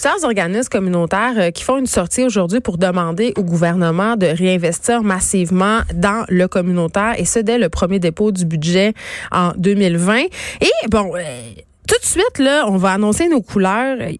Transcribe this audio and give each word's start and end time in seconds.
plusieurs 0.00 0.24
organismes 0.24 0.70
communautaires 0.70 1.34
euh, 1.36 1.50
qui 1.50 1.62
font 1.62 1.76
une 1.76 1.86
sortie 1.86 2.24
aujourd'hui 2.24 2.60
pour 2.60 2.78
demander 2.78 3.34
au 3.36 3.42
gouvernement 3.42 4.16
de 4.16 4.26
réinvestir 4.26 5.02
massivement 5.02 5.80
dans 5.92 6.24
le 6.28 6.48
communautaire 6.48 7.16
et 7.18 7.26
ce 7.26 7.38
dès 7.38 7.58
le 7.58 7.68
premier 7.68 7.98
dépôt 7.98 8.32
du 8.32 8.46
budget 8.46 8.94
en 9.30 9.52
2020. 9.58 10.16
Et 10.62 10.70
bon, 10.88 11.12
euh, 11.16 11.20
tout 11.90 11.98
de 12.00 12.06
suite, 12.06 12.38
là, 12.38 12.66
on 12.68 12.76
va 12.76 12.92
annoncer 12.92 13.28
nos 13.28 13.40
couleurs. 13.40 13.96
Euh, 14.00 14.12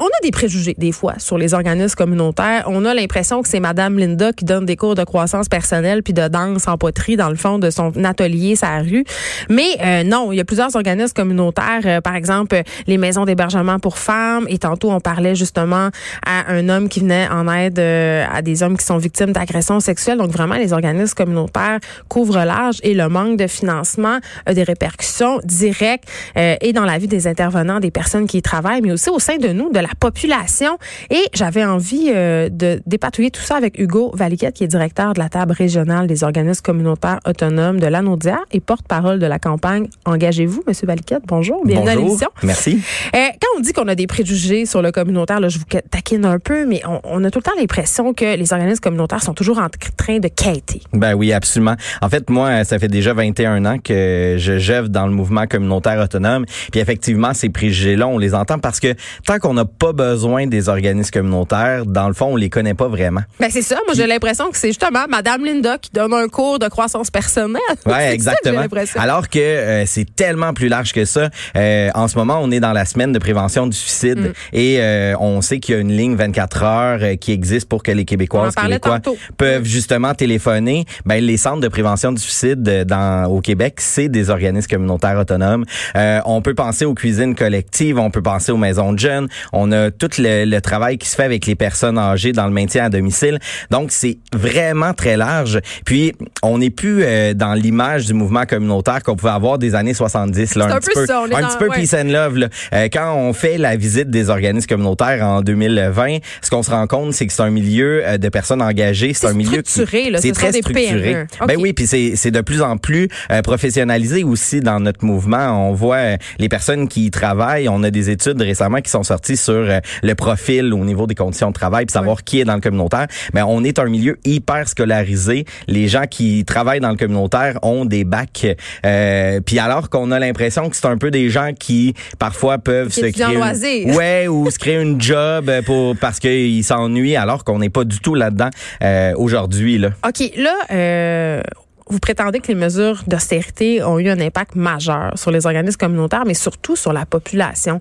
on 0.00 0.06
a 0.06 0.20
des 0.24 0.32
préjugés, 0.32 0.74
des 0.76 0.90
fois, 0.90 1.14
sur 1.18 1.38
les 1.38 1.54
organismes 1.54 1.94
communautaires. 1.94 2.64
On 2.66 2.84
a 2.84 2.92
l'impression 2.92 3.40
que 3.40 3.48
c'est 3.48 3.60
Madame 3.60 4.00
Linda 4.00 4.32
qui 4.32 4.44
donne 4.44 4.66
des 4.66 4.74
cours 4.74 4.96
de 4.96 5.04
croissance 5.04 5.48
personnelle 5.48 6.02
puis 6.02 6.12
de 6.12 6.26
danse 6.26 6.66
en 6.66 6.76
poterie 6.76 7.14
dans 7.14 7.28
le 7.28 7.36
fond 7.36 7.60
de 7.60 7.70
son 7.70 7.92
atelier, 8.02 8.56
sa 8.56 8.78
rue. 8.80 9.04
Mais 9.48 9.76
euh, 9.80 10.02
non, 10.02 10.32
il 10.32 10.38
y 10.38 10.40
a 10.40 10.44
plusieurs 10.44 10.74
organismes 10.74 11.14
communautaires. 11.14 11.82
Euh, 11.84 12.00
par 12.00 12.16
exemple, 12.16 12.60
les 12.88 12.98
maisons 12.98 13.24
d'hébergement 13.24 13.78
pour 13.78 13.96
femmes. 13.96 14.46
Et 14.48 14.58
tantôt, 14.58 14.90
on 14.90 14.98
parlait 14.98 15.36
justement 15.36 15.90
à 16.26 16.52
un 16.52 16.68
homme 16.68 16.88
qui 16.88 16.98
venait 16.98 17.28
en 17.28 17.48
aide 17.48 17.78
à 17.78 18.42
des 18.42 18.64
hommes 18.64 18.76
qui 18.76 18.84
sont 18.84 18.98
victimes 18.98 19.30
d'agressions 19.30 19.78
sexuelles. 19.78 20.18
Donc, 20.18 20.32
vraiment, 20.32 20.56
les 20.56 20.72
organismes 20.72 21.14
communautaires 21.14 21.78
couvrent 22.08 22.44
large 22.44 22.78
et 22.82 22.92
le 22.94 23.08
manque 23.08 23.36
de 23.36 23.46
financement 23.46 24.18
a 24.46 24.54
des 24.54 24.64
répercussions 24.64 25.38
directes 25.44 26.08
et 26.34 26.72
dans 26.72 26.84
la 26.84 26.98
vie 26.98 27.03
des 27.06 27.26
intervenants, 27.26 27.80
des 27.80 27.90
personnes 27.90 28.26
qui 28.26 28.38
y 28.38 28.42
travaillent, 28.42 28.82
mais 28.82 28.92
aussi 28.92 29.10
au 29.10 29.18
sein 29.18 29.36
de 29.36 29.48
nous, 29.48 29.70
de 29.70 29.78
la 29.78 29.88
population. 29.98 30.78
Et 31.10 31.24
j'avais 31.34 31.64
envie 31.64 32.10
euh, 32.12 32.48
de 32.48 32.80
dépatouiller 32.86 33.30
tout 33.30 33.40
ça 33.40 33.56
avec 33.56 33.78
Hugo 33.78 34.12
Valiquette, 34.14 34.54
qui 34.54 34.64
est 34.64 34.68
directeur 34.68 35.14
de 35.14 35.18
la 35.18 35.28
table 35.28 35.52
régionale 35.52 36.06
des 36.06 36.24
organismes 36.24 36.62
communautaires 36.62 37.20
autonomes 37.26 37.80
de 37.80 37.86
l'Anaudière 37.86 38.44
et 38.52 38.60
porte-parole 38.60 39.18
de 39.18 39.26
la 39.26 39.38
campagne 39.38 39.88
Engagez-vous, 40.04 40.62
Monsieur 40.66 40.86
Valiquette. 40.86 41.22
Bonjour, 41.26 41.64
bienvenue 41.64 41.90
à 41.90 41.94
l'émission. 41.96 42.28
Merci. 42.42 42.80
Euh, 43.14 43.18
quand 43.40 43.48
on 43.56 43.60
dit 43.60 43.72
qu'on 43.72 43.88
a 43.88 43.94
des 43.94 44.06
préjugés 44.06 44.66
sur 44.66 44.82
le 44.82 44.92
communautaire, 44.92 45.40
là, 45.40 45.48
je 45.48 45.58
vous 45.58 45.64
taquine 45.90 46.24
un 46.24 46.38
peu, 46.38 46.66
mais 46.66 46.82
on, 46.86 47.00
on 47.04 47.24
a 47.24 47.30
tout 47.30 47.38
le 47.38 47.42
temps 47.42 47.58
l'impression 47.58 48.12
que 48.12 48.36
les 48.36 48.52
organismes 48.52 48.80
communautaires 48.80 49.22
sont 49.22 49.34
toujours 49.34 49.58
en 49.58 49.68
train 49.96 50.18
de 50.18 50.28
quêter. 50.28 50.82
Ben 50.92 51.14
oui, 51.14 51.32
absolument. 51.32 51.74
En 52.02 52.08
fait, 52.08 52.30
moi, 52.30 52.64
ça 52.64 52.78
fait 52.78 52.88
déjà 52.88 53.14
21 53.14 53.64
ans 53.64 53.78
que 53.78 54.36
je 54.38 54.58
gève 54.58 54.88
dans 54.88 55.06
le 55.06 55.12
mouvement 55.12 55.46
communautaire 55.46 56.02
autonome. 56.02 56.44
Puis 56.72 56.80
effectivement, 56.84 57.32
ces 57.32 57.48
préjugés-là, 57.48 58.06
on 58.06 58.18
les 58.18 58.34
entend 58.34 58.58
parce 58.58 58.78
que 58.78 58.94
tant 59.26 59.38
qu'on 59.38 59.54
n'a 59.54 59.64
pas 59.64 59.92
besoin 59.92 60.46
des 60.46 60.68
organismes 60.68 61.10
communautaires, 61.10 61.86
dans 61.86 62.08
le 62.08 62.14
fond, 62.14 62.26
on 62.32 62.36
les 62.36 62.50
connaît 62.50 62.74
pas 62.74 62.88
vraiment. 62.88 63.22
Ben 63.40 63.48
c'est 63.50 63.62
ça. 63.62 63.76
Moi, 63.86 63.94
j'ai 63.94 64.06
l'impression 64.06 64.50
que 64.50 64.58
c'est 64.58 64.68
justement 64.68 65.06
Madame 65.08 65.44
Linda 65.44 65.78
qui 65.78 65.90
donne 65.92 66.12
un 66.12 66.28
cours 66.28 66.58
de 66.58 66.68
croissance 66.68 67.10
personnelle. 67.10 67.60
Ouais, 67.86 68.12
exactement. 68.12 68.62
Alors 68.96 69.28
que 69.28 69.38
euh, 69.38 69.86
c'est 69.86 70.16
tellement 70.16 70.52
plus 70.52 70.68
large 70.68 70.92
que 70.92 71.04
ça. 71.04 71.28
Euh, 71.56 71.90
en 71.94 72.08
ce 72.08 72.16
moment, 72.16 72.40
on 72.42 72.50
est 72.50 72.60
dans 72.60 72.72
la 72.72 72.84
semaine 72.84 73.12
de 73.12 73.18
prévention 73.18 73.66
du 73.66 73.76
suicide 73.76 74.18
mm. 74.18 74.32
et 74.52 74.80
euh, 74.80 75.14
on 75.20 75.40
sait 75.42 75.60
qu'il 75.60 75.74
y 75.74 75.78
a 75.78 75.80
une 75.80 75.92
ligne 75.92 76.16
24 76.16 76.62
heures 76.62 77.00
qui 77.20 77.32
existe 77.32 77.68
pour 77.68 77.82
que 77.82 77.92
les 77.92 78.04
Québécoises, 78.04 78.54
Québécois 78.54 79.00
peuvent 79.36 79.62
mm. 79.62 79.66
justement 79.66 80.14
téléphoner. 80.14 80.86
Ben 81.04 81.22
les 81.22 81.36
centres 81.36 81.60
de 81.60 81.68
prévention 81.68 82.12
du 82.12 82.20
suicide 82.20 82.62
dans 82.62 83.30
au 83.30 83.40
Québec, 83.40 83.76
c'est 83.78 84.08
des 84.08 84.30
organismes 84.30 84.68
communautaires 84.68 85.18
autonomes. 85.18 85.64
on 85.94 86.42
peut 86.42 86.54
penser 86.54 86.73
aux 86.82 86.94
cuisines 86.94 87.34
collectives, 87.34 87.98
on 87.98 88.10
peut 88.10 88.22
penser 88.22 88.50
aux 88.50 88.56
maisons 88.56 88.92
de 88.92 88.98
jeunes, 88.98 89.28
on 89.52 89.70
a 89.70 89.90
tout 89.90 90.10
le, 90.18 90.58
travail 90.60 90.98
qui 90.98 91.08
se 91.08 91.16
fait 91.16 91.24
avec 91.24 91.46
les 91.46 91.54
personnes 91.54 91.98
âgées 91.98 92.32
dans 92.32 92.46
le 92.46 92.52
maintien 92.52 92.84
à 92.84 92.88
domicile. 92.88 93.38
Donc 93.70 93.90
c'est 93.90 94.18
vraiment 94.32 94.94
très 94.94 95.16
large. 95.16 95.60
Puis 95.84 96.14
on 96.42 96.58
n'est 96.58 96.70
plus 96.70 97.02
euh, 97.02 97.34
dans 97.34 97.54
l'image 97.54 98.06
du 98.06 98.14
mouvement 98.14 98.46
communautaire 98.46 99.02
qu'on 99.02 99.16
pouvait 99.16 99.32
avoir 99.32 99.58
des 99.58 99.74
années 99.74 99.94
70 99.94 100.54
là, 100.54 100.74
un, 100.74 100.78
petit 100.78 100.90
peu, 100.94 101.06
un 101.12 101.48
petit 101.48 101.58
peu 101.58 101.68
peace 101.68 101.94
and 101.94 102.08
love 102.08 102.38
là. 102.38 102.48
Euh, 102.72 102.88
quand 102.92 103.14
on 103.14 103.32
fait 103.32 103.58
la 103.58 103.76
visite 103.76 104.10
des 104.10 104.30
organismes 104.30 104.66
communautaires 104.66 105.24
en 105.24 105.42
2020, 105.42 106.18
ce 106.40 106.50
qu'on 106.50 106.62
se 106.62 106.70
rend 106.70 106.86
compte 106.86 107.12
c'est 107.12 107.26
que 107.26 107.32
c'est 107.32 107.42
un 107.42 107.50
milieu 107.50 108.02
euh, 108.06 108.18
de 108.18 108.28
personnes 108.30 108.62
engagées, 108.62 109.12
c'est 109.12 109.26
un 109.26 109.34
milieu 109.34 109.62
c'est 109.64 110.32
très 110.32 110.52
structuré. 110.52 111.26
Ben 111.46 111.56
oui, 111.58 111.72
puis 111.72 111.86
c'est 111.86 112.30
de 112.30 112.40
plus 112.40 112.62
en 112.62 112.78
plus 112.78 113.08
professionnalisé 113.42 114.24
aussi 114.24 114.60
dans 114.60 114.80
notre 114.80 115.04
mouvement. 115.04 115.68
On 115.68 115.74
voit 115.74 116.16
les 116.38 116.48
personnes 116.48 116.63
qui 116.88 117.10
travaillent. 117.10 117.68
On 117.68 117.82
a 117.82 117.90
des 117.90 118.10
études 118.10 118.40
récemment 118.40 118.78
qui 118.80 118.90
sont 118.90 119.02
sorties 119.02 119.36
sur 119.36 119.54
euh, 119.54 119.80
le 120.02 120.14
profil 120.14 120.72
au 120.72 120.84
niveau 120.84 121.06
des 121.06 121.14
conditions 121.14 121.48
de 121.48 121.54
travail, 121.54 121.86
puis 121.86 121.92
savoir 121.92 122.24
qui 122.24 122.40
est 122.40 122.44
dans 122.44 122.54
le 122.54 122.60
communautaire. 122.60 123.06
Mais 123.34 123.42
on 123.42 123.62
est 123.64 123.78
un 123.78 123.84
milieu 123.84 124.18
hyper 124.24 124.68
scolarisé. 124.68 125.44
Les 125.68 125.88
gens 125.88 126.04
qui 126.10 126.44
travaillent 126.44 126.80
dans 126.80 126.90
le 126.90 126.96
communautaire 126.96 127.58
ont 127.62 127.84
des 127.84 128.04
bacs. 128.04 128.46
Euh, 128.84 129.40
puis 129.40 129.58
alors 129.58 129.90
qu'on 129.90 130.10
a 130.10 130.18
l'impression 130.18 130.70
que 130.70 130.76
c'est 130.76 130.86
un 130.86 130.98
peu 130.98 131.10
des 131.10 131.28
gens 131.28 131.50
qui 131.58 131.94
parfois 132.18 132.58
peuvent 132.58 132.92
se 132.92 133.06
créer, 133.06 133.84
une, 133.84 133.94
ouais, 133.96 134.26
ou 134.28 134.50
se 134.50 134.58
créer 134.58 134.80
une 134.80 135.00
job 135.00 135.50
pour 135.66 135.96
parce 135.96 136.18
qu'ils 136.18 136.64
s'ennuient, 136.64 137.16
alors 137.16 137.44
qu'on 137.44 137.58
n'est 137.58 137.70
pas 137.70 137.84
du 137.84 137.98
tout 138.00 138.14
là-dedans 138.14 138.50
euh, 138.82 139.12
aujourd'hui. 139.16 139.78
Là. 139.78 139.90
Ok, 140.06 140.32
là. 140.36 140.54
Euh 140.70 141.42
vous 141.88 141.98
prétendez 141.98 142.40
que 142.40 142.48
les 142.48 142.54
mesures 142.54 143.02
d'austérité 143.06 143.82
ont 143.82 143.98
eu 143.98 144.08
un 144.08 144.20
impact 144.20 144.54
majeur 144.54 145.12
sur 145.16 145.30
les 145.30 145.46
organismes 145.46 145.78
communautaires, 145.78 146.24
mais 146.26 146.34
surtout 146.34 146.76
sur 146.76 146.92
la 146.92 147.06
population. 147.06 147.80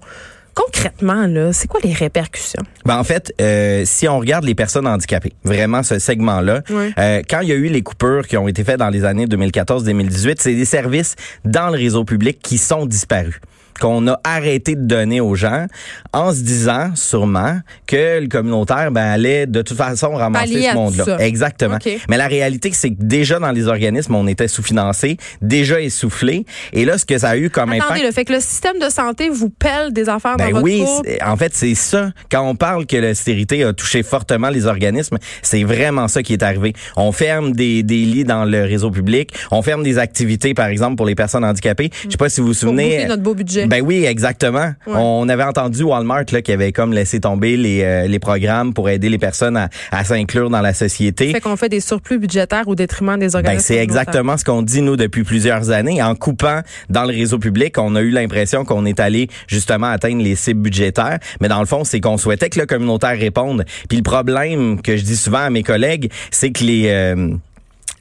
Concrètement, 0.55 1.25
là, 1.25 1.51
c'est 1.51 1.67
quoi 1.67 1.79
les 1.83 1.93
répercussions? 1.93 2.61
Ben 2.85 2.97
en 2.97 3.03
fait, 3.03 3.33
euh, 3.41 3.83
si 3.85 4.07
on 4.07 4.19
regarde 4.19 4.43
les 4.43 4.53
personnes 4.53 4.85
handicapées, 4.85 5.33
vraiment 5.43 5.81
ce 5.81 5.97
segment-là, 5.97 6.61
euh, 6.69 7.21
quand 7.27 7.39
il 7.39 7.47
y 7.47 7.51
a 7.51 7.55
eu 7.55 7.69
les 7.69 7.81
coupures 7.81 8.27
qui 8.27 8.37
ont 8.37 8.47
été 8.47 8.63
faites 8.63 8.77
dans 8.77 8.89
les 8.89 9.03
années 9.03 9.25
2014-2018, 9.25 10.35
c'est 10.37 10.53
des 10.53 10.65
services 10.65 11.15
dans 11.43 11.69
le 11.69 11.77
réseau 11.77 12.03
public 12.05 12.39
qui 12.41 12.59
sont 12.59 12.85
disparus 12.85 13.39
qu'on 13.79 14.07
a 14.07 14.19
arrêté 14.23 14.75
de 14.75 14.85
donner 14.85 15.21
aux 15.21 15.35
gens 15.35 15.67
en 16.13 16.31
se 16.31 16.41
disant 16.41 16.91
sûrement 16.95 17.59
que 17.87 18.19
le 18.19 18.27
communautaire 18.27 18.91
ben, 18.91 19.03
allait 19.03 19.47
de 19.47 19.61
toute 19.61 19.77
façon 19.77 20.13
ramasser 20.13 20.61
ce 20.61 20.75
monde-là. 20.75 21.17
Exactement. 21.19 21.77
Mais 22.09 22.17
la 22.17 22.27
réalité, 22.27 22.71
c'est 22.73 22.89
que 22.91 23.01
déjà 23.01 23.39
dans 23.39 23.51
les 23.51 23.67
organismes, 23.67 24.15
on 24.15 24.27
était 24.27 24.47
sous-financé, 24.47 25.17
déjà 25.41 25.81
essoufflé. 25.81 26.45
Et 26.71 26.85
là, 26.85 26.97
ce 26.97 27.05
que 27.05 27.17
ça 27.17 27.29
a 27.29 27.37
eu 27.37 27.49
comme 27.49 27.71
Attendez, 27.71 27.85
impact... 27.85 28.05
le 28.05 28.11
fait 28.11 28.25
que 28.25 28.33
le 28.33 28.39
système 28.39 28.79
de 28.79 28.89
santé 28.89 29.29
vous 29.29 29.49
pèle 29.49 29.91
des 29.91 30.09
affaires 30.09 30.37
ben 30.37 30.47
dans 30.47 30.61
votre 30.61 30.63
oui, 30.63 30.83
en 31.25 31.37
fait, 31.37 31.53
c'est 31.53 31.75
ça. 31.75 32.11
Quand 32.31 32.47
on 32.47 32.55
parle 32.55 32.85
que 32.85 32.97
l'austérité 32.97 33.63
a 33.63 33.73
touché 33.73 34.03
fortement 34.03 34.49
les 34.49 34.65
organismes, 34.65 35.17
c'est 35.41 35.63
vraiment 35.63 36.07
ça 36.07 36.23
qui 36.23 36.33
est 36.33 36.43
arrivé. 36.43 36.73
On 36.95 37.11
ferme 37.11 37.53
des, 37.53 37.83
des 37.83 38.05
lits 38.05 38.23
dans 38.23 38.45
le 38.45 38.63
réseau 38.63 38.91
public, 38.91 39.33
on 39.51 39.61
ferme 39.61 39.83
des 39.83 39.97
activités, 39.97 40.53
par 40.53 40.67
exemple, 40.67 40.95
pour 40.95 41.05
les 41.05 41.15
personnes 41.15 41.43
handicapées. 41.43 41.89
Je 42.05 42.11
sais 42.11 42.17
pas 42.17 42.29
si 42.29 42.41
vous 42.41 42.47
vous 42.47 42.53
souvenez... 42.53 43.05
notre 43.05 43.23
beau 43.23 43.33
budget. 43.33 43.62
Ben 43.67 43.81
oui, 43.81 44.05
exactement. 44.05 44.73
On 44.87 45.27
avait 45.29 45.43
entendu 45.43 45.83
Walmart 45.83 46.25
là, 46.31 46.41
qui 46.41 46.51
avait 46.51 46.71
comme 46.71 46.93
laissé 46.93 47.19
tomber 47.19 47.57
les, 47.57 47.83
euh, 47.83 48.07
les 48.07 48.19
programmes 48.19 48.73
pour 48.73 48.89
aider 48.89 49.09
les 49.09 49.17
personnes 49.17 49.57
à, 49.57 49.69
à 49.91 50.03
s'inclure 50.03 50.49
dans 50.49 50.61
la 50.61 50.73
société. 50.73 51.27
Ça 51.27 51.33
fait 51.33 51.41
qu'on 51.41 51.55
fait 51.55 51.69
des 51.69 51.79
surplus 51.79 52.19
budgétaires 52.19 52.67
au 52.67 52.75
détriment 52.75 53.17
des 53.17 53.27
ben, 53.27 53.35
organismes. 53.35 53.57
Ben, 53.57 53.59
c'est 53.59 53.77
exactement 53.77 54.37
ce 54.37 54.43
qu'on 54.43 54.61
dit 54.61 54.81
nous 54.81 54.95
depuis 54.95 55.23
plusieurs 55.23 55.71
années. 55.71 56.01
En 56.01 56.15
coupant 56.15 56.61
dans 56.89 57.03
le 57.03 57.13
réseau 57.13 57.39
public, 57.39 57.77
on 57.77 57.95
a 57.95 58.01
eu 58.01 58.09
l'impression 58.09 58.65
qu'on 58.65 58.85
est 58.85 58.99
allé 58.99 59.29
justement 59.47 59.87
atteindre 59.87 60.23
les 60.23 60.35
cibles 60.35 60.61
budgétaires. 60.61 61.19
Mais 61.41 61.47
dans 61.47 61.59
le 61.59 61.65
fond, 61.65 61.83
c'est 61.83 61.99
qu'on 61.99 62.17
souhaitait 62.17 62.49
que 62.49 62.59
le 62.59 62.65
communautaire 62.65 63.17
réponde. 63.17 63.65
Puis 63.87 63.97
le 63.97 64.03
problème 64.03 64.81
que 64.81 64.97
je 64.97 65.03
dis 65.03 65.17
souvent 65.17 65.39
à 65.39 65.49
mes 65.49 65.63
collègues, 65.63 66.11
c'est 66.31 66.51
que 66.51 66.63
les 66.63 66.87
euh, 66.87 67.35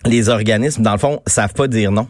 les 0.06 0.28
organismes, 0.28 0.82
dans 0.82 0.92
le 0.92 0.98
fond, 0.98 1.20
savent 1.26 1.54
pas 1.54 1.68
dire 1.68 1.92
non. 1.92 2.08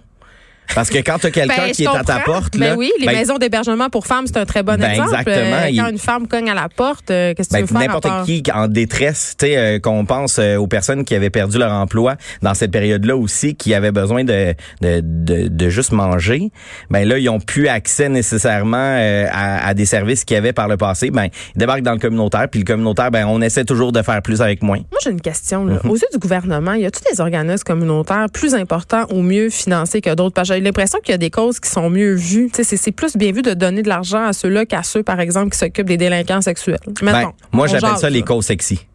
Parce 0.74 0.90
que 0.90 0.98
quand 0.98 1.18
tu 1.18 1.26
as 1.26 1.30
quelqu'un 1.30 1.66
ben, 1.66 1.72
qui 1.72 1.84
est 1.84 1.88
à 1.88 2.02
ta 2.02 2.20
porte, 2.20 2.56
ben 2.56 2.70
là, 2.70 2.76
oui, 2.76 2.90
les 2.98 3.06
ben 3.06 3.12
maisons 3.12 3.38
d'hébergement 3.38 3.90
pour 3.90 4.06
femmes, 4.06 4.26
c'est 4.26 4.38
un 4.38 4.46
très 4.46 4.62
bon 4.62 4.82
exemple. 4.82 5.10
Exactement. 5.10 5.56
Euh, 5.56 5.70
quand 5.76 5.90
une 5.90 5.98
femme 5.98 6.26
cogne 6.26 6.50
à 6.50 6.54
la 6.54 6.68
porte, 6.68 7.10
euh, 7.10 7.34
qu'est-ce 7.34 7.48
que 7.48 7.56
tu 7.56 7.60
veux 7.62 7.66
faire 7.66 7.80
N'importe 7.80 8.24
qui 8.24 8.42
en 8.52 8.68
détresse, 8.68 9.34
tu 9.38 9.46
sais, 9.46 9.56
euh, 9.56 9.78
qu'on 9.78 10.04
pense 10.04 10.38
aux 10.38 10.66
personnes 10.66 11.04
qui 11.04 11.14
avaient 11.14 11.30
perdu 11.30 11.58
leur 11.58 11.72
emploi 11.72 12.16
dans 12.42 12.54
cette 12.54 12.70
période-là 12.70 13.16
aussi, 13.16 13.54
qui 13.54 13.74
avaient 13.74 13.92
besoin 13.92 14.24
de 14.24 14.54
de, 14.80 15.00
de, 15.02 15.48
de 15.48 15.68
juste 15.68 15.92
manger. 15.92 16.50
Ben 16.90 17.06
là, 17.06 17.18
ils 17.18 17.28
ont 17.28 17.40
plus 17.40 17.68
accès 17.68 18.08
nécessairement 18.08 18.96
à, 19.30 19.66
à, 19.66 19.74
des 19.74 19.84
services 19.84 20.24
qu'ils 20.24 20.36
avaient 20.36 20.52
par 20.52 20.68
le 20.68 20.76
passé. 20.76 21.10
Ben 21.10 21.28
ils 21.54 21.58
débarquent 21.58 21.82
dans 21.82 21.92
le 21.92 21.98
communautaire, 21.98 22.48
puis 22.50 22.60
le 22.60 22.66
communautaire, 22.66 23.10
ben 23.10 23.26
on 23.26 23.40
essaie 23.40 23.64
toujours 23.64 23.92
de 23.92 24.02
faire 24.02 24.22
plus 24.22 24.40
avec 24.40 24.62
moins. 24.62 24.78
Moi, 24.78 24.98
j'ai 25.02 25.10
une 25.10 25.20
question. 25.20 25.64
Là. 25.64 25.80
Mm 25.82 25.90
Aux 25.90 25.96
yeux 25.96 26.08
du 26.12 26.18
gouvernement, 26.18 26.74
y 26.74 26.86
a 26.86 26.90
tous 26.90 27.04
des 27.12 27.20
organismes 27.20 27.64
communautaires 27.64 28.26
plus 28.32 28.54
importants 28.54 29.06
ou 29.10 29.22
mieux 29.22 29.50
financés 29.50 30.00
que 30.00 30.14
d'autres? 30.14 30.34
J'ai 30.62 30.66
l'impression 30.66 31.00
qu'il 31.00 31.10
y 31.10 31.14
a 31.14 31.18
des 31.18 31.30
causes 31.30 31.58
qui 31.58 31.68
sont 31.68 31.90
mieux 31.90 32.14
vues. 32.14 32.48
C'est 32.52 32.92
plus 32.92 33.16
bien 33.16 33.32
vu 33.32 33.42
de 33.42 33.52
donner 33.52 33.82
de 33.82 33.88
l'argent 33.88 34.24
à 34.24 34.32
ceux-là 34.32 34.64
qu'à 34.64 34.84
ceux, 34.84 35.02
par 35.02 35.18
exemple, 35.18 35.50
qui 35.50 35.58
s'occupent 35.58 35.88
des 35.88 35.96
délinquants 35.96 36.40
sexuels. 36.40 36.78
Ben, 37.02 37.32
moi, 37.50 37.66
j'appelle 37.66 37.96
ça 37.98 38.08
les 38.08 38.22
causes 38.22 38.46
sexy. 38.46 38.86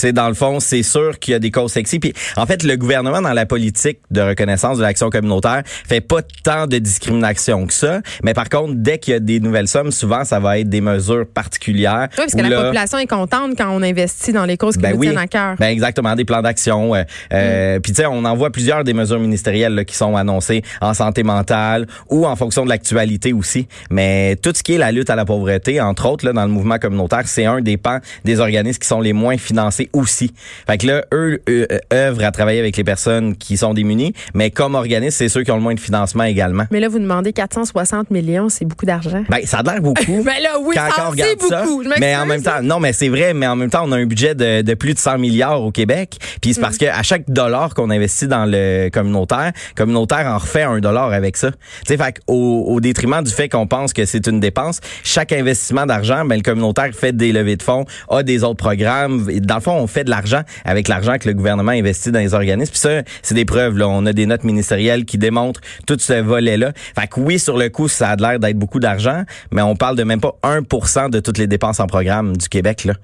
Sais, 0.00 0.12
dans 0.12 0.28
le 0.28 0.34
fond, 0.34 0.60
c'est 0.60 0.82
sûr 0.82 1.18
qu'il 1.18 1.32
y 1.32 1.34
a 1.34 1.38
des 1.38 1.50
causes 1.50 1.72
sexy. 1.72 1.98
Puis, 1.98 2.12
en 2.36 2.46
fait, 2.46 2.62
le 2.62 2.76
gouvernement, 2.76 3.22
dans 3.22 3.32
la 3.32 3.46
politique 3.46 3.98
de 4.10 4.20
reconnaissance 4.20 4.78
de 4.78 4.82
l'action 4.82 5.10
communautaire, 5.10 5.62
fait 5.66 6.00
pas 6.00 6.20
tant 6.42 6.66
de 6.66 6.78
discrimination 6.78 7.66
que 7.66 7.72
ça. 7.72 8.00
Mais 8.22 8.34
par 8.34 8.48
contre, 8.48 8.74
dès 8.76 8.98
qu'il 8.98 9.12
y 9.12 9.16
a 9.16 9.20
des 9.20 9.40
nouvelles 9.40 9.68
sommes, 9.68 9.90
souvent, 9.90 10.24
ça 10.24 10.40
va 10.40 10.58
être 10.58 10.68
des 10.68 10.80
mesures 10.80 11.26
particulières. 11.26 12.08
Oui, 12.12 12.16
parce 12.16 12.34
que 12.34 12.40
la 12.40 12.62
population 12.62 12.98
est 12.98 13.06
contente 13.06 13.52
quand 13.56 13.70
on 13.70 13.82
investit 13.82 14.32
dans 14.32 14.44
les 14.44 14.56
causes 14.56 14.76
qui 14.76 14.82
ben 14.82 14.94
nous 14.94 15.02
tiennent 15.02 15.18
à 15.18 15.26
cœur. 15.26 15.56
Ben 15.58 15.68
exactement, 15.68 16.14
des 16.14 16.24
plans 16.24 16.42
d'action. 16.42 16.94
Euh, 16.94 17.02
euh, 17.32 17.76
mm. 17.76 17.80
Puis, 17.80 17.92
tu 17.92 18.02
sais, 18.02 18.06
on 18.06 18.24
en 18.24 18.34
voit 18.34 18.50
plusieurs 18.50 18.84
des 18.84 18.94
mesures 18.94 19.20
ministérielles 19.20 19.74
là, 19.74 19.84
qui 19.84 19.94
sont 19.94 20.16
annoncées 20.16 20.62
en 20.80 20.94
santé 20.94 21.22
mentale 21.22 21.86
ou 22.10 22.26
en 22.26 22.36
fonction 22.36 22.64
de 22.64 22.68
l'actualité 22.68 23.32
aussi. 23.32 23.68
Mais 23.90 24.36
tout 24.36 24.52
ce 24.54 24.62
qui 24.62 24.74
est 24.74 24.78
la 24.78 24.92
lutte 24.92 25.10
à 25.10 25.16
la 25.16 25.24
pauvreté, 25.24 25.80
entre 25.80 26.08
autres, 26.08 26.26
là, 26.26 26.32
dans 26.32 26.44
le 26.44 26.50
mouvement 26.50 26.78
communautaire, 26.78 27.22
c'est 27.26 27.46
un 27.46 27.60
des 27.60 27.76
pans 27.76 27.98
des 28.24 28.40
organismes 28.40 28.78
qui 28.78 28.88
sont 28.88 29.00
les 29.00 29.12
moins 29.12 29.36
financés 29.36 29.83
aussi. 29.92 30.32
Fait 30.66 30.78
que 30.78 30.86
là, 30.86 31.04
eux, 31.12 31.40
eux 31.48 31.66
œuvrent 31.92 32.24
à 32.24 32.30
travailler 32.30 32.60
avec 32.60 32.76
les 32.76 32.84
personnes 32.84 33.36
qui 33.36 33.56
sont 33.56 33.74
démunies, 33.74 34.12
mais 34.34 34.50
comme 34.50 34.74
organisme, 34.74 35.16
c'est 35.16 35.28
ceux 35.28 35.42
qui 35.42 35.50
ont 35.50 35.56
le 35.56 35.62
moins 35.62 35.74
de 35.74 35.80
financement 35.80 36.24
également. 36.24 36.64
Mais 36.70 36.80
là, 36.80 36.88
vous 36.88 36.98
demandez 36.98 37.32
460 37.32 38.10
millions, 38.10 38.48
c'est 38.48 38.64
beaucoup 38.64 38.86
d'argent. 38.86 39.24
Ben, 39.28 39.40
ça 39.44 39.58
a 39.58 39.62
l'air 39.62 39.80
beaucoup. 39.80 40.22
ben 40.24 40.42
là, 40.42 40.58
oui, 40.60 40.74
quand, 40.76 40.90
ça, 40.94 41.08
regarde 41.08 41.38
beaucoup. 41.38 41.82
mais 41.98 42.16
en 42.16 42.26
même 42.26 42.42
temps, 42.42 42.62
non, 42.62 42.80
mais 42.80 42.92
c'est 42.92 43.08
vrai, 43.08 43.34
mais 43.34 43.46
en 43.46 43.56
même 43.56 43.70
temps, 43.70 43.84
on 43.84 43.92
a 43.92 43.96
un 43.96 44.06
budget 44.06 44.34
de, 44.34 44.62
de 44.62 44.74
plus 44.74 44.94
de 44.94 44.98
100 44.98 45.18
milliards 45.18 45.62
au 45.62 45.70
Québec. 45.70 46.16
Puis 46.40 46.54
c'est 46.54 46.60
parce 46.60 46.76
mm. 46.76 46.78
que 46.78 46.86
à 46.86 47.02
chaque 47.02 47.28
dollar 47.28 47.74
qu'on 47.74 47.90
investit 47.90 48.26
dans 48.26 48.46
le 48.46 48.88
communautaire, 48.90 49.52
communautaire 49.76 50.26
en 50.26 50.38
refait 50.38 50.62
un 50.62 50.80
dollar 50.80 51.12
avec 51.12 51.36
ça. 51.36 51.50
Tu 51.50 51.56
sais, 51.86 51.96
fait 51.96 52.20
au, 52.26 52.64
au 52.68 52.80
détriment 52.80 53.22
du 53.22 53.30
fait 53.30 53.48
qu'on 53.48 53.66
pense 53.66 53.92
que 53.92 54.04
c'est 54.04 54.26
une 54.26 54.40
dépense, 54.40 54.80
chaque 55.02 55.32
investissement 55.32 55.86
d'argent, 55.86 56.24
ben 56.24 56.36
le 56.36 56.42
communautaire 56.42 56.90
fait 56.92 57.14
des 57.14 57.32
levées 57.32 57.56
de 57.56 57.62
fonds, 57.62 57.84
a 58.08 58.22
des 58.22 58.44
autres 58.44 58.56
programmes. 58.56 59.26
Dans 59.40 59.56
le 59.56 59.60
fond, 59.60 59.73
on 59.74 59.86
fait 59.86 60.04
de 60.04 60.10
l'argent 60.10 60.42
avec 60.64 60.88
l'argent 60.88 61.18
que 61.18 61.28
le 61.28 61.34
gouvernement 61.34 61.72
investit 61.72 62.10
dans 62.10 62.20
les 62.20 62.34
organismes. 62.34 62.72
Puis 62.72 62.80
ça, 62.80 63.02
c'est 63.22 63.34
des 63.34 63.44
preuves. 63.44 63.78
Là. 63.78 63.88
On 63.88 64.06
a 64.06 64.12
des 64.12 64.26
notes 64.26 64.44
ministérielles 64.44 65.04
qui 65.04 65.18
démontrent 65.18 65.60
tout 65.86 65.96
ce 65.98 66.14
volet-là. 66.14 66.72
Fait 66.98 67.06
que 67.06 67.20
oui, 67.20 67.38
sur 67.38 67.56
le 67.56 67.68
coup, 67.68 67.88
ça 67.88 68.10
a 68.10 68.16
l'air 68.16 68.38
d'être 68.38 68.58
beaucoup 68.58 68.80
d'argent, 68.80 69.24
mais 69.52 69.62
on 69.62 69.76
parle 69.76 69.96
de 69.96 70.04
même 70.04 70.20
pas 70.20 70.36
1% 70.42 71.10
de 71.10 71.20
toutes 71.20 71.38
les 71.38 71.46
dépenses 71.46 71.80
en 71.80 71.86
programme 71.86 72.36
du 72.36 72.48
Québec. 72.48 72.84
Là 72.84 72.94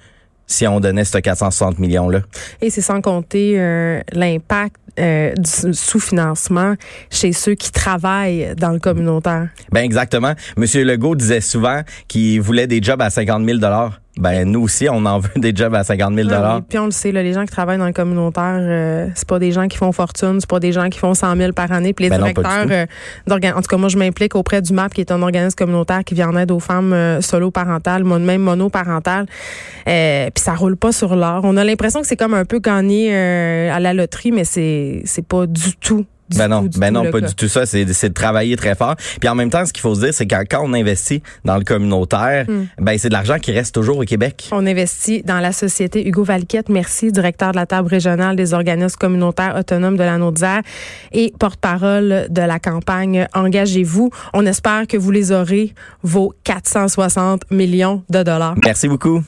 si 0.50 0.66
on 0.66 0.80
donnait 0.80 1.04
ce 1.04 1.18
460 1.18 1.78
millions-là. 1.78 2.20
Et 2.60 2.70
c'est 2.70 2.80
sans 2.80 3.00
compter 3.00 3.54
euh, 3.58 4.00
l'impact 4.12 4.76
euh, 4.98 5.32
du 5.34 5.72
sous-financement 5.72 6.74
chez 7.10 7.32
ceux 7.32 7.54
qui 7.54 7.70
travaillent 7.70 8.54
dans 8.56 8.70
le 8.70 8.80
communautaire. 8.80 9.48
Ben 9.70 9.84
exactement. 9.84 10.34
Monsieur 10.56 10.84
Legault 10.84 11.14
disait 11.14 11.40
souvent 11.40 11.82
qu'il 12.08 12.40
voulait 12.40 12.66
des 12.66 12.82
jobs 12.82 13.00
à 13.00 13.10
50 13.10 13.46
000 13.46 13.58
ben 14.16 14.50
nous 14.50 14.62
aussi, 14.62 14.88
on 14.88 15.04
en 15.06 15.18
veut 15.20 15.30
des 15.36 15.54
jobs 15.54 15.74
à 15.74 15.84
50 15.84 16.14
000 16.14 16.28
dollars. 16.28 16.62
puis 16.68 16.78
on 16.78 16.86
le 16.86 16.90
sait, 16.90 17.12
là, 17.12 17.22
les 17.22 17.32
gens 17.32 17.44
qui 17.44 17.52
travaillent 17.52 17.78
dans 17.78 17.86
le 17.86 17.92
communautaire, 17.92 18.58
euh, 18.58 19.08
c'est 19.14 19.28
pas 19.28 19.38
des 19.38 19.52
gens 19.52 19.68
qui 19.68 19.76
font 19.76 19.92
fortune, 19.92 20.38
c'est 20.40 20.50
pas 20.50 20.60
des 20.60 20.72
gens 20.72 20.88
qui 20.88 20.98
font 20.98 21.14
100 21.14 21.36
000 21.36 21.52
par 21.52 21.70
année. 21.72 21.92
Puis 21.92 22.04
les 22.04 22.10
ben 22.10 22.18
directeurs, 22.18 22.66
euh, 22.70 22.86
en 23.28 23.62
tout 23.62 23.68
cas 23.68 23.76
moi 23.76 23.88
je 23.88 23.96
m'implique 23.96 24.34
auprès 24.34 24.62
du 24.62 24.72
MAP, 24.72 24.94
qui 24.94 25.00
est 25.00 25.12
un 25.12 25.22
organisme 25.22 25.56
communautaire 25.56 26.04
qui 26.04 26.14
vient 26.14 26.30
en 26.30 26.36
aide 26.36 26.50
aux 26.50 26.60
femmes 26.60 26.92
euh, 26.92 27.20
solo 27.20 27.50
parentales, 27.50 28.04
même 28.04 28.42
monoparentales. 28.42 29.26
Euh, 29.88 30.30
puis 30.34 30.42
ça 30.42 30.54
roule 30.54 30.76
pas 30.76 30.92
sur 30.92 31.14
l'or. 31.14 31.42
On 31.44 31.56
a 31.56 31.64
l'impression 31.64 32.00
que 32.00 32.06
c'est 32.06 32.16
comme 32.16 32.34
un 32.34 32.44
peu 32.44 32.58
gagné 32.58 33.14
à 33.14 33.78
la 33.80 33.94
loterie, 33.94 34.32
mais 34.32 34.44
c'est 34.44 35.02
c'est 35.04 35.26
pas 35.26 35.46
du 35.46 35.76
tout 35.76 36.04
ben 36.36 36.48
non, 36.48 36.68
ben 36.76 36.92
non, 36.92 37.10
pas 37.10 37.20
du 37.20 37.34
tout 37.34 37.48
ça. 37.48 37.66
C'est, 37.66 37.84
de 37.84 38.14
travailler 38.14 38.56
très 38.56 38.74
fort. 38.74 38.96
Puis 39.20 39.28
en 39.28 39.34
même 39.34 39.50
temps, 39.50 39.64
ce 39.64 39.72
qu'il 39.72 39.82
faut 39.82 39.94
se 39.94 40.00
dire, 40.00 40.14
c'est 40.14 40.26
que 40.26 40.34
quand 40.48 40.62
on 40.62 40.72
investit 40.74 41.22
dans 41.44 41.56
le 41.56 41.64
communautaire, 41.64 42.46
hmm. 42.48 42.66
ben 42.78 42.98
c'est 42.98 43.08
de 43.08 43.14
l'argent 43.14 43.38
qui 43.38 43.52
reste 43.52 43.74
toujours 43.74 43.98
au 43.98 44.04
Québec. 44.04 44.48
On 44.52 44.66
investit 44.66 45.22
dans 45.22 45.40
la 45.40 45.52
société. 45.52 46.06
Hugo 46.06 46.24
Valquette, 46.24 46.68
merci, 46.68 47.12
directeur 47.12 47.52
de 47.52 47.56
la 47.56 47.66
table 47.66 47.88
régionale 47.88 48.36
des 48.36 48.54
organismes 48.54 48.96
communautaires 48.98 49.56
autonomes 49.58 49.96
de 49.96 50.04
la 50.04 50.18
Naudière 50.18 50.62
et 51.12 51.32
porte-parole 51.38 52.26
de 52.30 52.42
la 52.42 52.58
campagne 52.58 53.26
Engagez-vous. 53.34 54.10
On 54.34 54.46
espère 54.46 54.86
que 54.86 54.96
vous 54.96 55.10
les 55.10 55.32
aurez, 55.32 55.74
vos 56.02 56.34
460 56.44 57.50
millions 57.50 58.02
de 58.10 58.22
dollars. 58.22 58.54
Merci 58.64 58.88
beaucoup. 58.88 59.22